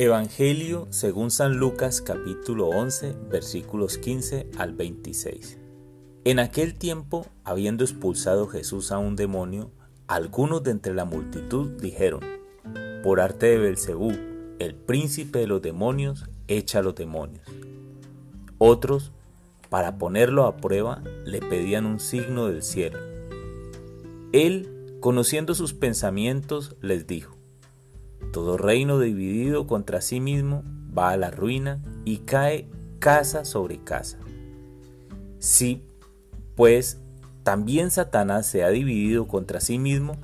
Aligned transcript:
Evangelio 0.00 0.86
según 0.90 1.32
San 1.32 1.56
Lucas 1.56 2.00
capítulo 2.00 2.68
11 2.68 3.16
versículos 3.28 3.98
15 3.98 4.48
al 4.56 4.72
26. 4.72 5.58
En 6.22 6.38
aquel 6.38 6.74
tiempo, 6.74 7.26
habiendo 7.42 7.82
expulsado 7.82 8.46
Jesús 8.46 8.92
a 8.92 8.98
un 8.98 9.16
demonio, 9.16 9.72
algunos 10.06 10.62
de 10.62 10.70
entre 10.70 10.94
la 10.94 11.04
multitud 11.04 11.70
dijeron, 11.80 12.20
por 13.02 13.18
arte 13.18 13.46
de 13.46 13.58
Belcebú, 13.58 14.12
el 14.60 14.76
príncipe 14.76 15.40
de 15.40 15.48
los 15.48 15.62
demonios, 15.62 16.30
echa 16.46 16.78
a 16.78 16.82
los 16.82 16.94
demonios. 16.94 17.48
Otros, 18.58 19.10
para 19.68 19.98
ponerlo 19.98 20.46
a 20.46 20.58
prueba, 20.58 21.02
le 21.24 21.40
pedían 21.40 21.86
un 21.86 21.98
signo 21.98 22.46
del 22.46 22.62
cielo. 22.62 23.00
Él, 24.30 24.96
conociendo 25.00 25.56
sus 25.56 25.74
pensamientos, 25.74 26.76
les 26.82 27.08
dijo, 27.08 27.37
todo 28.32 28.56
reino 28.56 28.98
dividido 28.98 29.66
contra 29.66 30.00
sí 30.00 30.20
mismo 30.20 30.64
va 30.96 31.10
a 31.10 31.16
la 31.16 31.30
ruina 31.30 31.82
y 32.04 32.18
cae 32.18 32.68
casa 32.98 33.44
sobre 33.44 33.78
casa. 33.82 34.18
Si, 35.38 35.82
pues, 36.54 37.00
también 37.42 37.90
Satanás 37.90 38.46
se 38.46 38.64
ha 38.64 38.68
dividido 38.68 39.26
contra 39.26 39.60
sí 39.60 39.78
mismo, 39.78 40.16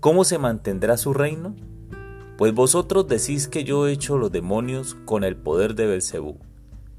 ¿cómo 0.00 0.24
se 0.24 0.38
mantendrá 0.38 0.96
su 0.96 1.14
reino? 1.14 1.54
Pues 2.36 2.52
vosotros 2.52 3.08
decís 3.08 3.48
que 3.48 3.64
yo 3.64 3.86
he 3.86 3.92
hecho 3.92 4.18
los 4.18 4.30
demonios 4.30 4.94
con 5.06 5.24
el 5.24 5.36
poder 5.36 5.74
de 5.74 5.86
Belcebú. 5.86 6.36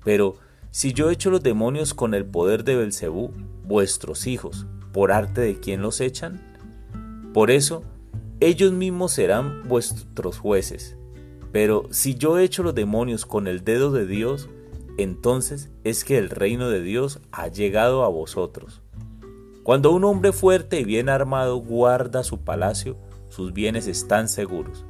Pero 0.04 0.36
si 0.72 0.94
yo 0.94 1.10
he 1.10 1.14
hecho 1.14 1.30
los 1.30 1.44
demonios 1.44 1.94
con 1.94 2.14
el 2.14 2.26
poder 2.26 2.64
de 2.64 2.76
Belcebú, 2.76 3.32
vuestros 3.64 4.26
hijos, 4.26 4.66
¿por 4.94 5.12
arte 5.12 5.42
de 5.42 5.60
quién 5.60 5.82
los 5.82 6.02
echan? 6.02 6.42
Por 7.34 7.52
eso, 7.52 7.84
ellos 8.40 8.72
mismos 8.72 9.14
serán 9.14 9.68
vuestros 9.68 10.38
jueces. 10.38 10.96
Pero 11.52 11.88
si 11.92 12.16
yo 12.16 12.38
echo 12.38 12.64
los 12.64 12.76
demonios 12.76 13.26
con 13.26 13.48
el 13.48 13.64
dedo 13.64 13.92
de 13.92 14.06
Dios, 14.06 14.50
entonces 14.98 15.70
es 15.84 16.04
que 16.04 16.18
el 16.18 16.30
reino 16.30 16.70
de 16.70 16.82
Dios 16.82 17.20
ha 17.32 17.48
llegado 17.48 18.04
a 18.04 18.10
vosotros. 18.10 18.82
Cuando 19.64 19.92
un 19.92 20.04
hombre 20.04 20.32
fuerte 20.32 20.80
y 20.80 20.86
bien 20.86 21.10
armado 21.10 21.58
guarda 21.58 22.24
su 22.24 22.40
palacio, 22.40 22.98
sus 23.30 23.54
bienes 23.54 23.88
están 23.88 24.30
seguros. 24.30 24.86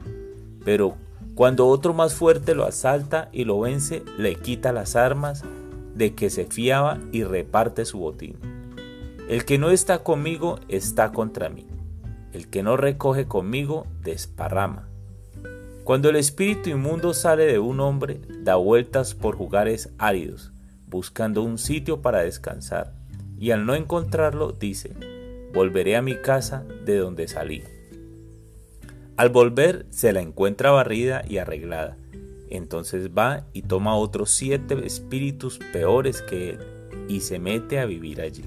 Pero 0.64 0.96
cuando 1.36 1.68
otro 1.68 1.94
más 1.94 2.16
fuerte 2.16 2.56
lo 2.56 2.66
asalta 2.66 3.30
y 3.32 3.44
lo 3.44 3.60
vence, 3.60 4.04
le 4.18 4.36
quita 4.36 4.72
las 4.72 4.96
armas 4.96 5.44
de 5.96 6.16
que 6.16 6.30
se 6.30 6.46
fiaba 6.46 7.00
y 7.12 7.24
reparte 7.24 7.86
su 7.86 8.00
botín. 8.00 8.38
El 9.30 9.46
que 9.46 9.58
no 9.58 9.72
está 9.72 10.04
conmigo 10.04 10.60
está 10.68 11.12
contra 11.12 11.50
mí. 11.50 11.66
El 12.38 12.50
que 12.50 12.62
no 12.62 12.78
recoge 12.78 13.26
conmigo 13.26 13.88
desparrama. 14.04 14.88
Cuando 15.84 16.10
el 16.10 16.18
espíritu 16.18 16.70
inmundo 16.70 17.16
sale 17.16 17.48
de 17.48 17.58
un 17.58 17.80
hombre, 17.80 18.22
da 18.44 18.58
vueltas 18.58 19.16
por 19.16 19.40
lugares 19.40 19.90
áridos, 19.98 20.52
buscando 20.86 21.42
un 21.42 21.58
sitio 21.58 22.04
para 22.04 22.20
descansar, 22.20 22.94
y 23.40 23.50
al 23.50 23.66
no 23.66 23.74
encontrarlo 23.74 24.52
dice, 24.52 24.94
volveré 25.52 25.96
a 25.96 26.04
mi 26.04 26.22
casa 26.22 26.64
de 26.86 26.98
donde 26.98 27.28
salí. 27.28 27.64
Al 29.16 29.30
volver 29.30 29.88
se 29.90 30.14
la 30.14 30.22
encuentra 30.22 30.70
barrida 30.70 31.24
y 31.28 31.40
arreglada, 31.40 31.98
entonces 32.52 33.10
va 33.18 33.48
y 33.52 33.64
toma 33.64 33.98
otros 33.98 34.30
siete 34.30 34.86
espíritus 34.86 35.58
peores 35.74 36.22
que 36.22 36.52
él, 36.52 36.60
y 37.08 37.22
se 37.22 37.40
mete 37.40 37.80
a 37.80 37.88
vivir 37.88 38.22
allí. 38.22 38.46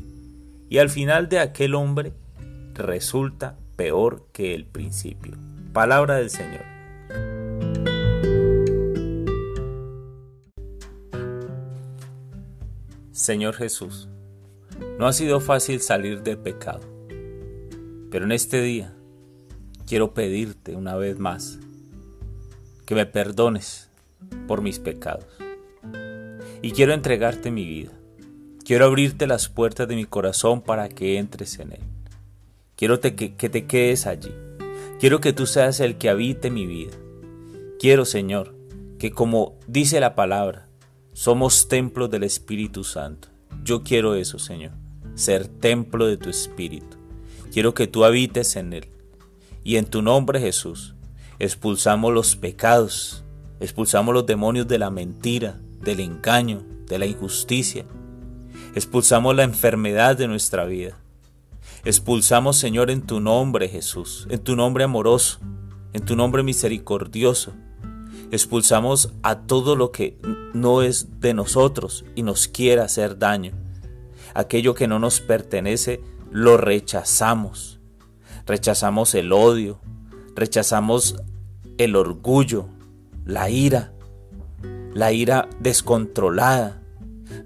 Y 0.68 0.78
al 0.78 0.90
final 0.90 1.28
de 1.28 1.40
aquel 1.40 1.74
hombre 1.74 2.12
resulta 2.74 3.56
peor 3.80 4.26
que 4.34 4.54
el 4.54 4.66
principio. 4.66 5.38
Palabra 5.72 6.16
del 6.16 6.28
Señor. 6.28 6.60
Señor 13.10 13.54
Jesús, 13.54 14.10
no 14.98 15.06
ha 15.06 15.14
sido 15.14 15.40
fácil 15.40 15.80
salir 15.80 16.22
del 16.22 16.36
pecado, 16.36 16.82
pero 18.10 18.26
en 18.26 18.32
este 18.32 18.60
día 18.60 18.92
quiero 19.86 20.12
pedirte 20.12 20.76
una 20.76 20.96
vez 20.96 21.18
más 21.18 21.58
que 22.84 22.94
me 22.94 23.06
perdones 23.06 23.88
por 24.46 24.60
mis 24.60 24.78
pecados. 24.78 25.38
Y 26.60 26.72
quiero 26.72 26.92
entregarte 26.92 27.50
mi 27.50 27.64
vida. 27.64 27.92
Quiero 28.62 28.84
abrirte 28.84 29.26
las 29.26 29.48
puertas 29.48 29.88
de 29.88 29.96
mi 29.96 30.04
corazón 30.04 30.60
para 30.60 30.90
que 30.90 31.16
entres 31.16 31.58
en 31.60 31.72
él. 31.72 31.99
Quiero 32.80 32.98
que, 32.98 33.34
que 33.34 33.50
te 33.50 33.66
quedes 33.66 34.06
allí. 34.06 34.32
Quiero 34.98 35.20
que 35.20 35.34
tú 35.34 35.44
seas 35.44 35.80
el 35.80 35.98
que 35.98 36.08
habite 36.08 36.50
mi 36.50 36.64
vida. 36.66 36.96
Quiero, 37.78 38.06
Señor, 38.06 38.54
que 38.98 39.10
como 39.10 39.58
dice 39.66 40.00
la 40.00 40.14
palabra, 40.14 40.66
somos 41.12 41.68
templos 41.68 42.10
del 42.10 42.22
Espíritu 42.22 42.82
Santo. 42.82 43.28
Yo 43.62 43.82
quiero 43.82 44.14
eso, 44.14 44.38
Señor, 44.38 44.72
ser 45.14 45.46
templo 45.46 46.06
de 46.06 46.16
tu 46.16 46.30
Espíritu. 46.30 46.96
Quiero 47.52 47.74
que 47.74 47.86
tú 47.86 48.02
habites 48.02 48.56
en 48.56 48.72
él. 48.72 48.88
Y 49.62 49.76
en 49.76 49.84
tu 49.84 50.00
nombre, 50.00 50.40
Jesús, 50.40 50.94
expulsamos 51.38 52.14
los 52.14 52.34
pecados, 52.34 53.24
expulsamos 53.60 54.14
los 54.14 54.24
demonios 54.24 54.66
de 54.68 54.78
la 54.78 54.88
mentira, 54.88 55.60
del 55.82 56.00
engaño, 56.00 56.64
de 56.86 56.98
la 56.98 57.04
injusticia. 57.04 57.84
Expulsamos 58.74 59.36
la 59.36 59.42
enfermedad 59.42 60.16
de 60.16 60.28
nuestra 60.28 60.64
vida. 60.64 60.96
Expulsamos, 61.82 62.58
Señor, 62.58 62.90
en 62.90 63.00
tu 63.00 63.20
nombre, 63.20 63.66
Jesús, 63.66 64.26
en 64.28 64.40
tu 64.40 64.54
nombre 64.54 64.84
amoroso, 64.84 65.38
en 65.94 66.04
tu 66.04 66.14
nombre 66.14 66.42
misericordioso. 66.42 67.54
Expulsamos 68.30 69.14
a 69.22 69.40
todo 69.40 69.76
lo 69.76 69.90
que 69.90 70.18
no 70.52 70.82
es 70.82 71.20
de 71.20 71.32
nosotros 71.32 72.04
y 72.14 72.22
nos 72.22 72.48
quiera 72.48 72.84
hacer 72.84 73.18
daño. 73.18 73.52
Aquello 74.34 74.74
que 74.74 74.88
no 74.88 74.98
nos 74.98 75.20
pertenece, 75.20 76.02
lo 76.30 76.58
rechazamos. 76.58 77.80
Rechazamos 78.44 79.14
el 79.14 79.32
odio, 79.32 79.80
rechazamos 80.36 81.16
el 81.78 81.96
orgullo, 81.96 82.66
la 83.24 83.48
ira, 83.48 83.94
la 84.92 85.12
ira 85.12 85.48
descontrolada. 85.60 86.82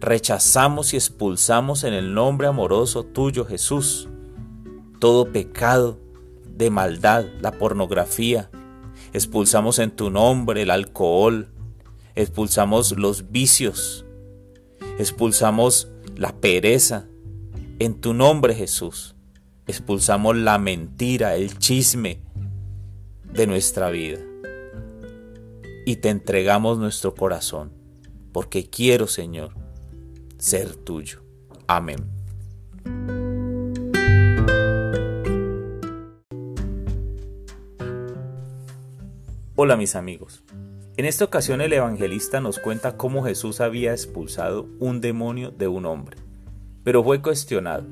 Rechazamos 0.01 0.93
y 0.93 0.97
expulsamos 0.97 1.85
en 1.85 1.95
el 1.95 2.15
nombre 2.15 2.49
amoroso 2.49 3.05
tuyo, 3.05 3.45
Jesús 3.45 4.09
todo 4.99 5.33
pecado 5.33 5.99
de 6.57 6.71
maldad, 6.71 7.27
la 7.41 7.53
pornografía. 7.53 8.51
Expulsamos 9.13 9.79
en 9.79 9.91
tu 9.91 10.11
nombre 10.11 10.63
el 10.63 10.71
alcohol, 10.71 11.49
expulsamos 12.15 12.97
los 12.99 13.31
vicios, 13.31 14.05
expulsamos 14.99 15.89
la 16.17 16.35
pereza. 16.41 17.07
En 17.79 18.01
tu 18.01 18.15
nombre 18.15 18.55
Jesús, 18.55 19.17
expulsamos 19.67 20.37
la 20.37 20.59
mentira, 20.59 21.35
el 21.37 21.59
chisme 21.59 22.23
de 23.33 23.47
nuestra 23.47 23.91
vida. 23.91 24.19
Y 25.87 25.97
te 25.97 26.09
entregamos 26.09 26.79
nuestro 26.79 27.15
corazón, 27.15 27.73
porque 28.33 28.71
quiero, 28.71 29.07
Señor, 29.07 29.55
ser 30.39 30.77
tuyo. 30.77 31.23
Amén. 31.67 32.05
Hola 39.57 39.77
mis 39.77 39.95
amigos. 39.95 40.43
En 40.97 41.05
esta 41.05 41.25
ocasión 41.25 41.61
el 41.61 41.73
evangelista 41.73 42.41
nos 42.41 42.59
cuenta 42.59 42.97
cómo 42.97 43.23
Jesús 43.23 43.61
había 43.61 43.93
expulsado 43.93 44.69
un 44.81 45.01
demonio 45.01 45.53
de 45.53 45.69
un 45.69 45.87
hombre, 45.87 46.17
pero 46.83 47.05
fue 47.05 47.23
cuestionado. 47.23 47.87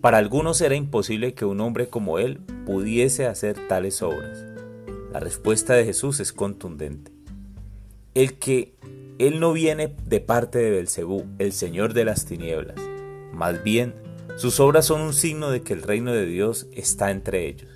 Para 0.00 0.16
algunos 0.16 0.62
era 0.62 0.76
imposible 0.76 1.34
que 1.34 1.44
un 1.44 1.60
hombre 1.60 1.88
como 1.88 2.18
él 2.18 2.38
pudiese 2.64 3.26
hacer 3.26 3.68
tales 3.68 4.00
obras. 4.00 4.46
La 5.12 5.20
respuesta 5.20 5.74
de 5.74 5.84
Jesús 5.84 6.20
es 6.20 6.32
contundente. 6.32 7.12
El 8.14 8.38
que 8.38 8.74
él 9.18 9.40
no 9.40 9.52
viene 9.52 9.94
de 10.06 10.20
parte 10.20 10.58
de 10.58 10.70
Belcebú, 10.70 11.26
el 11.38 11.52
señor 11.52 11.92
de 11.92 12.06
las 12.06 12.24
tinieblas. 12.24 12.80
Más 13.30 13.62
bien, 13.62 13.94
sus 14.36 14.58
obras 14.58 14.86
son 14.86 15.02
un 15.02 15.12
signo 15.12 15.50
de 15.50 15.60
que 15.60 15.74
el 15.74 15.82
reino 15.82 16.14
de 16.14 16.24
Dios 16.24 16.66
está 16.72 17.10
entre 17.10 17.46
ellos. 17.46 17.68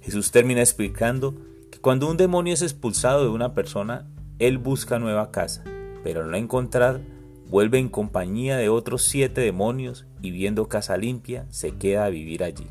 Jesús 0.00 0.30
termina 0.30 0.62
explicando 0.62 1.51
cuando 1.82 2.08
un 2.08 2.16
demonio 2.16 2.54
es 2.54 2.62
expulsado 2.62 3.24
de 3.24 3.30
una 3.30 3.54
persona, 3.54 4.06
él 4.38 4.58
busca 4.58 5.00
nueva 5.00 5.32
casa, 5.32 5.64
pero 6.04 6.22
al 6.22 6.30
no 6.30 6.36
encontrar, 6.36 7.00
vuelve 7.48 7.78
en 7.78 7.88
compañía 7.88 8.56
de 8.56 8.68
otros 8.68 9.02
siete 9.02 9.40
demonios 9.40 10.06
y 10.20 10.30
viendo 10.30 10.68
casa 10.68 10.96
limpia, 10.96 11.44
se 11.50 11.72
queda 11.72 12.04
a 12.04 12.08
vivir 12.08 12.44
allí. 12.44 12.68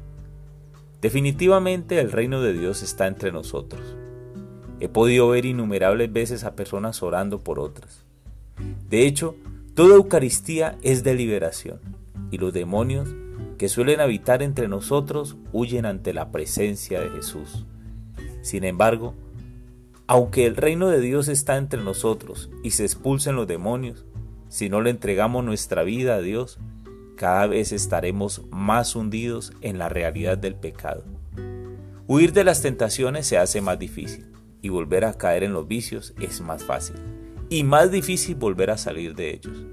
Definitivamente 1.01 1.99
el 1.99 2.09
reino 2.09 2.41
de 2.41 2.53
Dios 2.53 2.83
está 2.83 3.05
entre 3.05 3.33
nosotros. 3.33 3.81
He 4.79 4.87
podido 4.87 5.27
ver 5.27 5.45
innumerables 5.45 6.13
veces 6.13 6.45
a 6.45 6.55
personas 6.55 7.03
orando 7.03 7.41
por 7.41 7.59
otras. 7.59 8.05
De 8.89 9.05
hecho, 9.05 9.35
toda 9.75 9.95
Eucaristía 9.95 10.77
es 10.83 11.03
de 11.03 11.15
liberación, 11.15 11.81
y 12.31 12.37
los 12.37 12.53
demonios 12.53 13.09
que 13.57 13.67
suelen 13.67 13.99
habitar 13.99 14.41
entre 14.41 14.69
nosotros 14.69 15.35
huyen 15.51 15.85
ante 15.85 16.13
la 16.13 16.31
presencia 16.31 17.01
de 17.01 17.09
Jesús. 17.09 17.65
Sin 18.41 18.63
embargo, 18.63 19.15
Aunque 20.07 20.45
el 20.45 20.57
reino 20.57 20.89
de 20.89 20.99
Dios 20.99 21.29
está 21.29 21.55
entre 21.55 21.81
nosotros 21.81 22.49
y 22.63 22.71
se 22.71 22.83
expulsen 22.83 23.37
los 23.37 23.47
demonios, 23.47 24.03
si 24.49 24.67
no 24.67 24.81
le 24.81 24.89
entregamos 24.89 25.45
nuestra 25.45 25.83
vida 25.83 26.15
a 26.15 26.21
Dios, 26.21 26.59
cada 27.15 27.47
vez 27.47 27.71
estaremos 27.71 28.41
más 28.51 28.97
hundidos 28.97 29.53
en 29.61 29.77
la 29.77 29.87
realidad 29.87 30.37
del 30.37 30.55
pecado. 30.55 31.05
Huir 32.07 32.33
de 32.33 32.43
las 32.43 32.61
tentaciones 32.61 33.25
se 33.25 33.37
hace 33.37 33.61
más 33.61 33.79
difícil 33.79 34.25
y 34.61 34.67
volver 34.67 35.05
a 35.05 35.13
caer 35.13 35.43
en 35.43 35.53
los 35.53 35.65
vicios 35.65 36.13
es 36.19 36.41
más 36.41 36.65
fácil. 36.65 36.97
Y 37.47 37.63
más 37.63 37.89
difícil 37.89 38.35
volver 38.35 38.69
a 38.69 38.77
salir 38.77 39.15
de 39.15 39.33
ellos. 39.35 39.65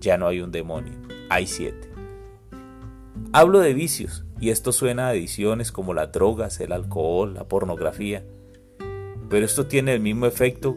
Ya 0.00 0.16
no 0.18 0.28
hay 0.28 0.40
un 0.40 0.52
demonio, 0.52 0.92
hay 1.30 1.48
siete. 1.48 1.90
Hablo 3.32 3.58
de 3.58 3.74
vicios 3.74 4.24
y 4.40 4.50
esto 4.50 4.72
suena 4.72 5.06
a 5.06 5.10
adicciones 5.10 5.70
como 5.70 5.94
las 5.94 6.10
drogas, 6.12 6.60
el 6.60 6.72
alcohol, 6.72 7.34
la 7.34 7.44
pornografía. 7.44 8.24
Pero 9.28 9.44
esto 9.44 9.66
tiene 9.66 9.92
el 9.94 10.00
mismo 10.00 10.26
efecto 10.26 10.76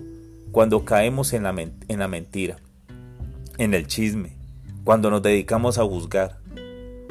cuando 0.51 0.85
caemos 0.85 1.33
en 1.33 1.43
la, 1.43 1.55
en 1.59 1.99
la 1.99 2.07
mentira, 2.07 2.57
en 3.57 3.73
el 3.73 3.87
chisme, 3.87 4.37
cuando 4.83 5.09
nos 5.09 5.23
dedicamos 5.23 5.77
a 5.77 5.83
juzgar. 5.85 6.39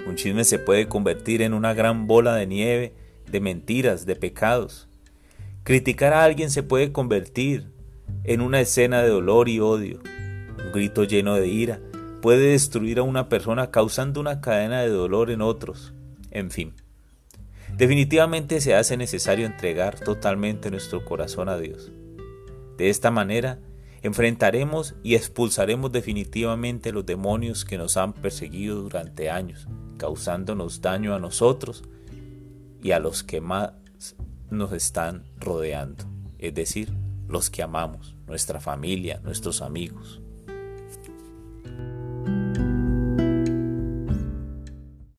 Un 0.06 0.16
chisme 0.16 0.44
se 0.44 0.58
puede 0.58 0.88
convertir 0.88 1.42
en 1.42 1.54
una 1.54 1.74
gran 1.74 2.06
bola 2.06 2.34
de 2.34 2.46
nieve 2.46 2.92
de 3.30 3.40
mentiras, 3.40 4.04
de 4.04 4.14
pecados. 4.14 4.88
Criticar 5.64 6.12
a 6.12 6.22
alguien 6.22 6.50
se 6.50 6.62
puede 6.62 6.92
convertir 6.92 7.72
en 8.24 8.40
una 8.40 8.60
escena 8.60 9.02
de 9.02 9.08
dolor 9.08 9.48
y 9.48 9.58
odio. 9.58 10.00
Un 10.64 10.72
grito 10.72 11.04
lleno 11.04 11.34
de 11.34 11.48
ira 11.48 11.80
puede 12.20 12.50
destruir 12.50 12.98
a 12.98 13.02
una 13.02 13.28
persona 13.28 13.70
causando 13.70 14.20
una 14.20 14.40
cadena 14.40 14.82
de 14.82 14.90
dolor 14.90 15.30
en 15.30 15.40
otros. 15.40 15.94
En 16.32 16.50
fin, 16.50 16.74
definitivamente 17.76 18.60
se 18.60 18.74
hace 18.74 18.96
necesario 18.96 19.46
entregar 19.46 20.00
totalmente 20.00 20.70
nuestro 20.70 21.04
corazón 21.04 21.48
a 21.48 21.58
Dios. 21.58 21.92
De 22.78 22.88
esta 22.88 23.10
manera, 23.10 23.60
enfrentaremos 24.02 24.94
y 25.02 25.14
expulsaremos 25.14 25.92
definitivamente 25.92 26.90
los 26.90 27.04
demonios 27.04 27.66
que 27.66 27.76
nos 27.76 27.98
han 27.98 28.14
perseguido 28.14 28.82
durante 28.82 29.30
años, 29.30 29.68
causándonos 29.98 30.80
daño 30.80 31.14
a 31.14 31.20
nosotros 31.20 31.84
y 32.82 32.92
a 32.92 32.98
los 32.98 33.22
que 33.22 33.42
más 33.42 33.72
nos 34.50 34.72
están 34.72 35.24
rodeando, 35.38 36.04
es 36.38 36.54
decir, 36.54 36.92
los 37.28 37.50
que 37.50 37.62
amamos, 37.62 38.16
nuestra 38.26 38.58
familia, 38.58 39.20
nuestros 39.22 39.62
amigos. 39.62 40.22